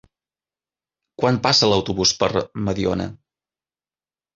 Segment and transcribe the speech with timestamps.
[1.21, 2.33] Quan passa l'autobús per
[2.67, 3.11] Mediona?